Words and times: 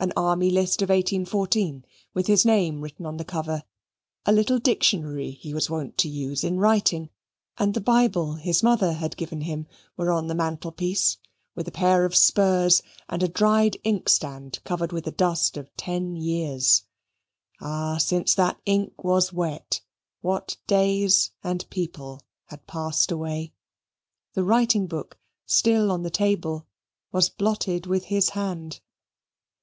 An 0.00 0.12
Army 0.16 0.50
list 0.50 0.82
of 0.82 0.88
1814, 0.88 1.84
with 2.12 2.26
his 2.26 2.44
name 2.44 2.80
written 2.80 3.06
on 3.06 3.18
the 3.18 3.24
cover; 3.24 3.62
a 4.26 4.32
little 4.32 4.58
dictionary 4.58 5.30
he 5.30 5.54
was 5.54 5.70
wont 5.70 5.96
to 5.98 6.08
use 6.08 6.42
in 6.42 6.58
writing; 6.58 7.08
and 7.56 7.72
the 7.72 7.80
Bible 7.80 8.32
his 8.32 8.64
mother 8.64 8.94
had 8.94 9.16
given 9.16 9.42
him, 9.42 9.68
were 9.96 10.10
on 10.10 10.26
the 10.26 10.34
mantelpiece, 10.34 11.18
with 11.54 11.68
a 11.68 11.70
pair 11.70 12.04
of 12.04 12.16
spurs 12.16 12.82
and 13.08 13.22
a 13.22 13.28
dried 13.28 13.76
inkstand 13.84 14.58
covered 14.64 14.90
with 14.90 15.04
the 15.04 15.12
dust 15.12 15.56
of 15.56 15.70
ten 15.76 16.16
years. 16.16 16.82
Ah! 17.60 17.96
since 17.98 18.34
that 18.34 18.60
ink 18.66 19.04
was 19.04 19.32
wet, 19.32 19.82
what 20.20 20.56
days 20.66 21.30
and 21.44 21.64
people 21.70 22.22
had 22.46 22.66
passed 22.66 23.12
away! 23.12 23.52
The 24.34 24.42
writing 24.42 24.88
book, 24.88 25.16
still 25.46 25.92
on 25.92 26.02
the 26.02 26.10
table, 26.10 26.66
was 27.12 27.28
blotted 27.28 27.86
with 27.86 28.06
his 28.06 28.30
hand. 28.30 28.80